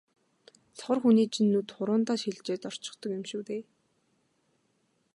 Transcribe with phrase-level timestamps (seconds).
[0.77, 3.61] сохор хүний чинь нүд хуруундаа шилжээд орчихдог юм шүү дээ.